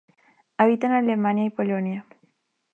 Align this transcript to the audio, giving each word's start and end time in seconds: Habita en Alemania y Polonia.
Habita 0.57 0.87
en 0.87 0.93
Alemania 0.93 1.45
y 1.45 1.51
Polonia. 1.51 2.07